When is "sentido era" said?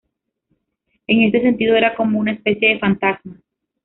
1.43-1.93